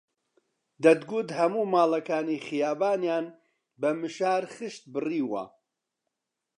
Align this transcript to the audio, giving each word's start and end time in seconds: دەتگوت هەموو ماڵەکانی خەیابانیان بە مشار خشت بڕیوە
دەتگوت 0.83 1.29
هەموو 1.39 1.65
ماڵەکانی 1.75 2.43
خەیابانیان 2.45 3.25
بە 3.81 3.89
مشار 4.01 4.43
خشت 4.53 4.83
بڕیوە 4.93 5.43